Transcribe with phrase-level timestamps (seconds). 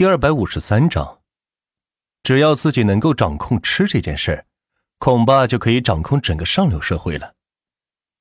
[0.00, 1.20] 第二百五十三章，
[2.22, 4.46] 只要自己能够掌控吃这件事儿，
[4.96, 7.34] 恐怕就可以掌控整个上流社会了。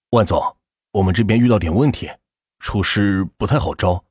[0.09, 0.57] 万总，
[0.91, 2.11] 我们这边遇到点问题，
[2.59, 4.03] 厨师不太好招。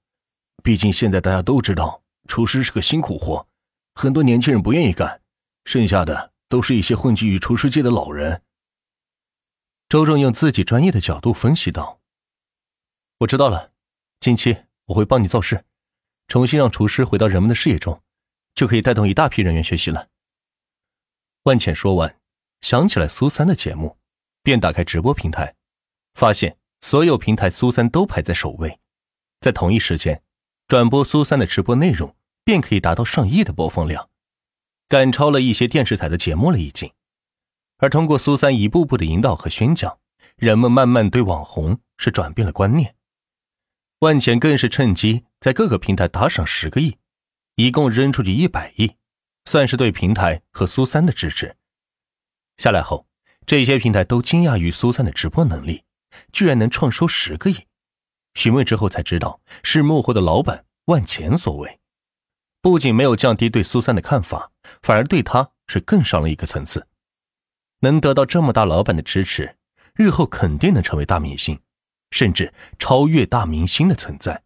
[0.62, 3.46] 毕竟现在大家都知道，厨师是个辛苦活，
[3.94, 5.20] 很多年轻人不愿意干，
[5.66, 8.40] 剩下的都是一些混迹于厨师界的老人。
[9.90, 12.00] 周正用自己专业的角度分析道
[13.20, 13.72] ：“我知道了，
[14.20, 14.56] 近期
[14.86, 15.62] 我会帮你造势。”
[16.28, 18.02] 重新让厨师回到人们的视野中，
[18.54, 20.08] 就可以带动一大批人员学习了。
[21.44, 22.18] 万浅说完，
[22.60, 23.96] 想起来苏三的节目，
[24.42, 25.54] 便打开直播平台，
[26.14, 28.78] 发现所有平台苏三都排在首位，
[29.40, 30.22] 在同一时间
[30.66, 32.14] 转播苏三的直播内容，
[32.44, 34.10] 便可以达到上亿的播放量，
[34.86, 36.92] 赶超了一些电视台的节目了已经。
[37.78, 39.98] 而通过苏三一步步的引导和宣讲，
[40.36, 42.94] 人们慢慢对网红是转变了观念。
[44.00, 46.96] 万钱更是趁机在各个平台打赏十个亿，
[47.56, 48.94] 一共扔出去一百亿，
[49.44, 51.56] 算是对平台和苏三的支持。
[52.58, 53.08] 下来后，
[53.44, 55.82] 这些平台都惊讶于苏三的直播能力，
[56.32, 57.66] 居然能创收十个亿。
[58.34, 61.80] 询问之后才知道，是幕后的老板万钱所为。
[62.62, 66.86] 不仅没有降低对苏三的看法，反而对他是更上了一个层次。
[67.80, 69.56] 能得到这么大老板的支持，
[69.94, 71.58] 日后肯定能成为大明星。
[72.10, 74.42] 甚至超越大明星的存在。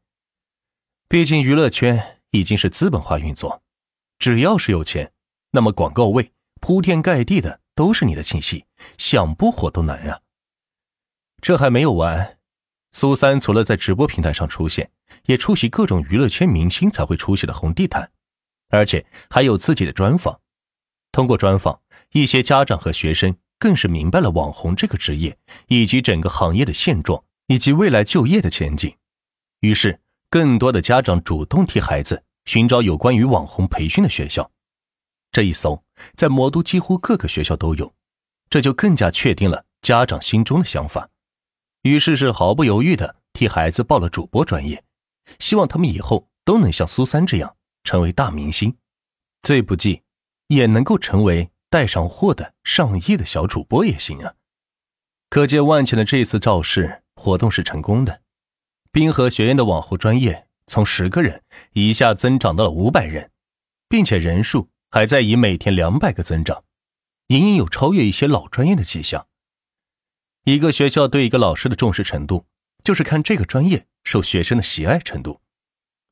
[1.09, 3.63] 毕竟娱乐圈已经是资本化运作，
[4.19, 5.13] 只要是有钱，
[5.51, 8.65] 那么广告位铺天盖地的都是你的信息，
[8.97, 10.21] 想不火都难啊！
[11.41, 12.39] 这还没有完，
[12.93, 14.91] 苏三除了在直播平台上出现，
[15.27, 18.11] 也出席各种娱乐圈明星才会出席的红地毯，
[18.71, 20.41] 而且还有自己的专访。
[21.11, 21.81] 通过专访，
[22.13, 27.23] 一些家长和学生更是明白了网红这个职业以及整个行业的现状。
[27.53, 28.97] 以及未来就业的前景，
[29.61, 30.01] 于是
[30.31, 34.51] 更多的家长主动替孩子寻找有关于网红培训的学校。
[35.31, 37.95] 这一搜，在魔都几乎各个学校都有，
[38.49, 41.11] 这就更加确定了家长心中的想法。
[41.83, 44.83] 于是是毫不犹豫的替孩子报了主播专业，
[45.39, 47.55] 希望他们以后都能像苏三这样
[47.85, 48.75] 成为大明星，
[49.43, 50.01] 最不济
[50.47, 54.37] 也能够成为带上货的上亿的小主播也行啊！
[55.29, 57.02] 可见万钱的这次造势。
[57.23, 58.21] 活动是成功的，
[58.91, 63.31] 滨河学院的网红专业从十个人一下增长到了五百人，
[63.89, 66.65] 并且人数还在以每天两百个增长，
[67.29, 69.29] 隐隐有超越一些老专业的迹象。
[70.43, 72.45] 一个学校对一个老师的重视程度，
[72.83, 75.41] 就是看这个专业受学生的喜爱程度。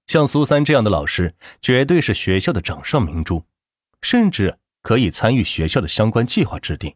[0.07, 3.45] 像苏三这样的老师，绝对是学校的掌上明珠，
[4.01, 6.95] 甚至可以参与学校的相关计划制定。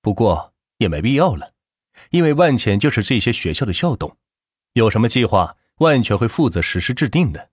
[0.00, 1.52] 不过也没必要了。
[2.10, 4.16] 因为万钱就是这些学校的校董，
[4.72, 7.50] 有什么计划，万全会负责实施制定的。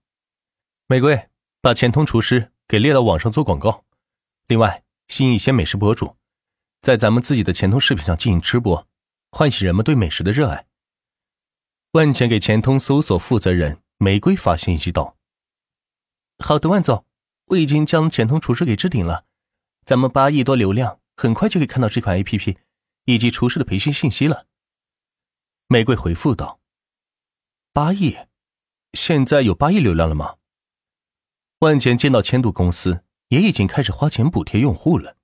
[0.87, 1.29] 玫瑰
[1.61, 3.85] 把钱通厨师给列到网上做广告，
[4.47, 6.15] 另外吸引一些美食博主，
[6.81, 8.87] 在咱们自己的钱通视频上进行吃播，
[9.31, 10.67] 唤起人们对美食的热爱。
[11.91, 15.17] 万钱给钱通搜索负责人玫瑰发信息道
[16.43, 17.05] ：“好的，万总，
[17.47, 19.25] 我已经将钱通厨师给置顶了，
[19.85, 22.57] 咱们八亿多流量，很快就可以看到这款 APP。”
[23.07, 24.45] 以及厨师的培训信息了。
[25.67, 26.59] 玫瑰回复道
[27.71, 28.17] ：“八亿，
[28.93, 30.35] 现在有八亿流量了吗？”
[31.59, 35.15] 万钱见到千度公司也已经开始花钱补贴用户了，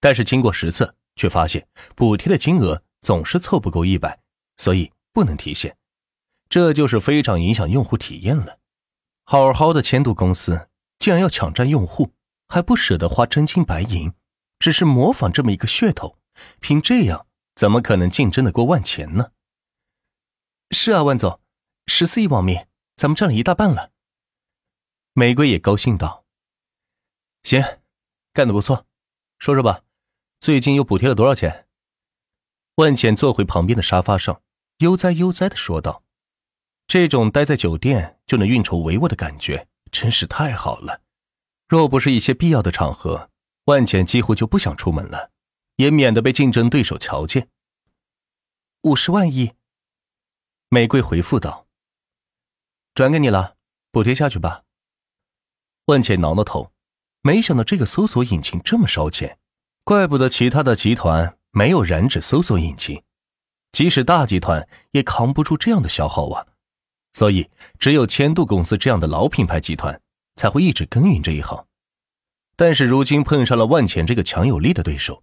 [0.00, 4.20] 但是经过实测，却发现补贴的金额总是凑不够一百，
[4.58, 5.76] 所以不能提现。
[6.50, 8.58] 这就是非常影响用户体验了。
[9.24, 10.68] 好好的千度公司
[10.98, 12.12] 竟然要抢占用户，
[12.48, 14.12] 还不舍得花真金白银，
[14.58, 16.18] 只是模仿这么一个噱头。
[16.60, 19.32] 凭这样，怎么可能竞争得过万钱呢？
[20.70, 21.40] 是啊，万总，
[21.86, 23.92] 十四亿网民，咱们占了一大半了。
[25.12, 26.24] 玫瑰也高兴道
[27.44, 27.62] ：“行，
[28.32, 28.86] 干得不错，
[29.38, 29.82] 说说吧，
[30.40, 31.68] 最近又补贴了多少钱？”
[32.76, 34.42] 万钱坐回旁边的沙发上，
[34.78, 36.02] 悠哉悠哉的说道
[36.88, 41.02] ：“这种待在酒店就能运筹帷幄的感觉，真是太好了。
[41.68, 43.30] 若不是一些必要的场合，
[43.66, 45.30] 万钱几乎就不想出门了。”
[45.76, 47.48] 也免得被竞争对手瞧见。
[48.82, 49.52] 五十万亿，
[50.68, 51.66] 玫瑰回复道
[52.94, 53.56] ：“转给你了，
[53.90, 54.62] 补贴下去吧。”
[55.86, 56.72] 万茜挠挠头，
[57.22, 59.38] 没想到这个搜索引擎这么烧钱，
[59.84, 63.02] 怪不得其他的集团没有燃脂搜索引擎，
[63.72, 66.46] 即使大集团也扛不住这样的消耗啊！
[67.14, 70.00] 所以只有千度公司这样的老品牌集团
[70.36, 71.66] 才会一直耕耘这一行。
[72.56, 75.22] 但是如今碰上了万钱这个强有力的对手。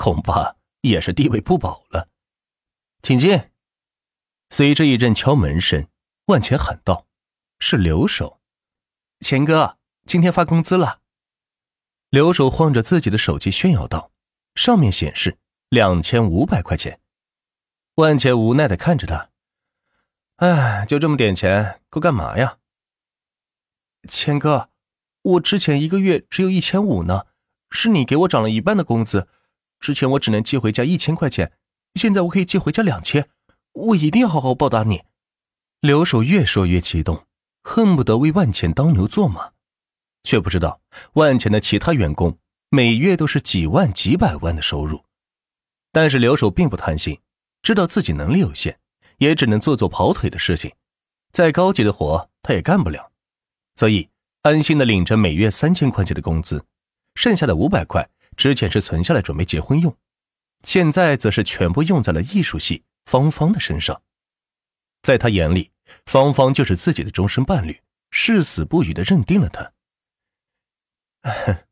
[0.00, 2.08] 恐怕也是地位不保了，
[3.02, 3.38] 请进。
[4.48, 5.86] 随着一阵敲门声，
[6.24, 7.06] 万钱喊道
[7.60, 8.40] ：“是留守，
[9.20, 9.76] 钱哥，
[10.06, 11.02] 今天发工资了。
[12.08, 14.10] 刘守晃着自己的手机炫耀道，
[14.54, 15.36] 上面显示
[15.68, 17.02] 两千五百块钱。
[17.96, 19.28] 万钱无奈的看着他，
[20.36, 22.56] 哎，就这么点钱，够干嘛呀？
[24.08, 24.70] 钱哥，
[25.20, 27.26] 我之前一个月只有一千五呢，
[27.68, 29.28] 是你给我涨了一半的工资。
[29.80, 31.52] 之前我只能寄回家一千块钱，
[31.94, 33.30] 现在我可以寄回家两千，
[33.72, 35.02] 我一定要好好报答你。
[35.80, 37.26] 刘守越说越激动，
[37.62, 39.52] 恨不得为万钱当牛做马，
[40.22, 40.80] 却不知道
[41.14, 42.38] 万钱的其他员工
[42.68, 45.02] 每月都是几万、几百万的收入。
[45.90, 47.18] 但是刘守并不贪心，
[47.62, 48.78] 知道自己能力有限，
[49.16, 50.70] 也只能做做跑腿的事情，
[51.32, 53.10] 再高级的活他也干不了，
[53.76, 54.10] 所以
[54.42, 56.66] 安心的领着每月三千块钱的工资，
[57.14, 58.06] 剩下的五百块。
[58.36, 59.96] 之前是存下来准备结婚用，
[60.62, 64.02] 现在则是全部用在了艺术系芳芳的身上。
[65.02, 65.72] 在他眼里，
[66.06, 69.72] 芳芳就是自己的终身伴侣，誓死不渝的认定了他。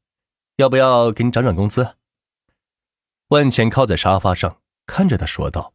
[0.57, 1.97] 要不要给你涨涨工资？
[3.29, 5.75] 万钱靠在沙发上，看着他说道：“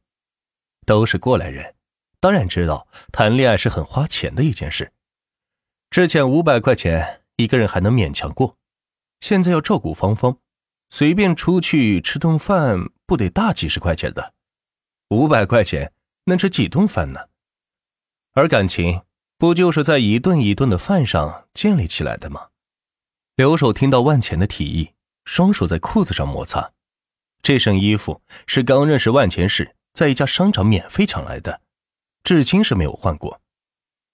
[0.86, 1.76] 都是过来人，
[2.20, 4.92] 当然知道谈恋爱是很花钱的一件事。
[5.90, 8.58] 之前五百块钱一个人还能勉强过，
[9.22, 10.40] 现在要照顾芳芳。”
[10.96, 14.36] 随便出去吃顿饭不得大几十块钱的，
[15.10, 15.92] 五百块钱
[16.26, 17.30] 能吃几顿饭呢？
[18.34, 19.02] 而感情
[19.40, 22.50] 不就是在一顿一顿的饭上建立起来的吗？
[23.36, 24.92] 刘守听到万钱的提议，
[25.26, 26.74] 双手在裤子上摩擦。
[27.42, 31.62] 这身衣服是刚认识万钱时在一家商场免费抢来的，
[32.24, 33.42] 至今是没有换过。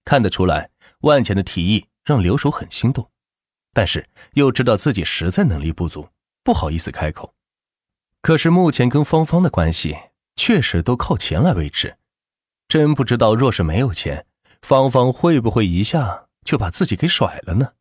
[0.06, 0.70] 看得出来，
[1.02, 3.12] 万钱的提议让刘守很心动，
[3.74, 6.08] 但是又知道自己实在能力不足。
[6.44, 7.34] 不好意思开口，
[8.22, 9.98] 可是目前跟芳芳的关系
[10.36, 11.98] 确实都靠钱来维持，
[12.68, 14.26] 真不知道若是没有钱，
[14.62, 17.74] 芳芳会不会一下就把自己给甩了呢？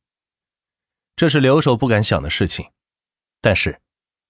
[1.16, 2.70] 这是留守不敢想的事情。
[3.40, 3.80] 但是，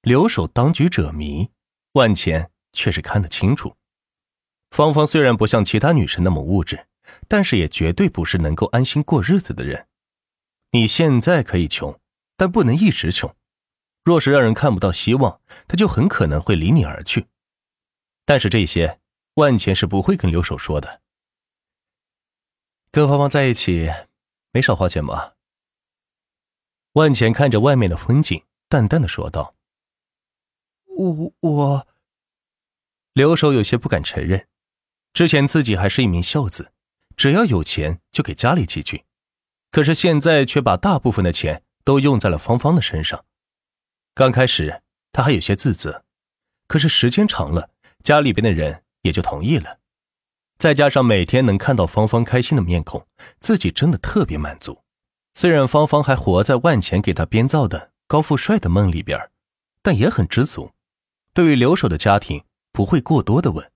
[0.02, 1.50] 留守当局者迷，
[1.92, 3.76] 万钱却是看得清楚。
[4.70, 6.86] 芳芳虽然不像其他女生那么物质，
[7.26, 9.86] 但是也绝对不是能够安心过日子的人。
[10.72, 11.98] 你现在可以穷，
[12.36, 13.34] 但不能一直穷。
[14.08, 17.26] 若是让人看不到希望，他就很可能会离你而去。
[18.24, 19.00] 但是这些，
[19.34, 21.02] 万钱是不会跟刘守说的。
[22.90, 23.92] 跟芳芳在一起，
[24.50, 25.34] 没少花钱吧？
[26.94, 29.54] 万钱看着外面的风景，淡淡的说道
[30.96, 31.86] ：“我我。”
[33.12, 34.48] 刘守有些不敢承认，
[35.12, 36.72] 之前自己还是一名孝子，
[37.14, 39.04] 只要有钱就给家里寄去，
[39.70, 43.22] 可是现在却把大部分的钱都用在了芳芳的身上。
[44.18, 44.82] 刚开始
[45.12, 46.04] 他还有些自责，
[46.66, 47.70] 可是时间长了，
[48.02, 49.78] 家里边的人也就同意了。
[50.58, 53.06] 再加上每天能看到芳芳开心的面孔，
[53.38, 54.82] 自己真的特别满足。
[55.34, 59.30] 虽然芳芳还活在万钱给他编造的高富帅的梦里边，
[59.82, 60.72] 但也很知足。
[61.32, 63.70] 对于留守的家庭，不会过多的问。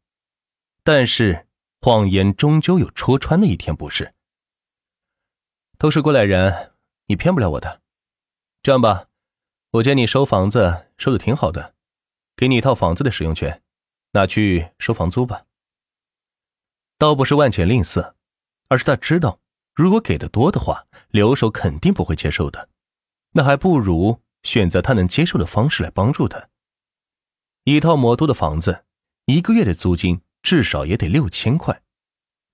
[0.82, 1.46] 但是
[1.80, 4.12] 谎言终究有戳穿的一天，不是？
[5.78, 6.72] 都是过来人，
[7.06, 7.80] 你骗不了我的。
[8.60, 9.04] 这样吧。
[9.72, 11.74] 我见你收房子收的挺好的，
[12.36, 13.62] 给你一套房子的使用权，
[14.10, 15.46] 拿去收房租吧。
[16.98, 18.12] 倒不是万钱吝啬，
[18.68, 19.40] 而是他知道，
[19.74, 22.68] 如果给的多的话，留守肯定不会接受的。
[23.30, 26.50] 那还不如选择他能接受的方式来帮助他。
[27.64, 28.84] 一套魔都的房子，
[29.24, 31.82] 一个月的租金至少也得六千块，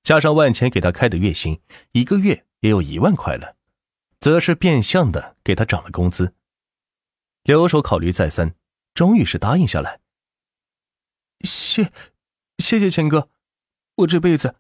[0.05, 1.61] 加上万钱给他开的月薪，
[1.91, 3.57] 一个月也有一万块了，
[4.21, 6.33] 则是变相的给他涨了工资。
[7.57, 8.55] 留守考虑再三，
[8.93, 10.01] 终于是答应下来。
[11.41, 11.91] 谢，
[12.59, 13.31] 谢谢钱哥，
[13.97, 14.57] 我这辈子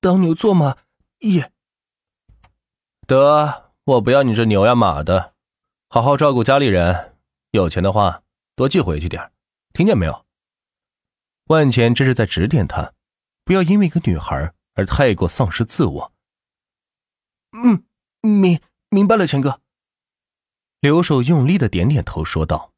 [0.00, 0.78] 当牛做马
[1.18, 1.52] 也。
[3.06, 5.34] 得，我不要你这牛呀马的，
[5.90, 7.18] 好好照顾家里人，
[7.50, 8.22] 有钱的话
[8.56, 9.30] 多寄回去点
[9.74, 10.24] 听见没有？
[11.48, 12.94] 万钱这是在指点他，
[13.44, 16.12] 不要因为一个女孩而太过丧失自我。
[17.52, 17.84] 嗯，
[18.22, 18.58] 明
[18.88, 19.60] 明白了，钱哥。
[20.82, 22.71] 刘守用力的点点头，说道。